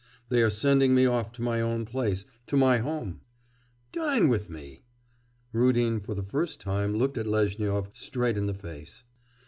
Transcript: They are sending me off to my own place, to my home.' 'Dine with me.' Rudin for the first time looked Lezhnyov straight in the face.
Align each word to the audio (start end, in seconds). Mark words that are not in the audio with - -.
They 0.29 0.41
are 0.41 0.49
sending 0.49 0.95
me 0.95 1.05
off 1.05 1.31
to 1.33 1.43
my 1.43 1.61
own 1.61 1.85
place, 1.85 2.25
to 2.47 2.57
my 2.57 2.79
home.' 2.79 3.21
'Dine 3.91 4.29
with 4.29 4.49
me.' 4.49 4.81
Rudin 5.53 5.99
for 5.99 6.15
the 6.15 6.23
first 6.23 6.59
time 6.59 6.95
looked 6.97 7.17
Lezhnyov 7.17 7.91
straight 7.95 8.35
in 8.35 8.47
the 8.47 8.55
face. 8.55 9.03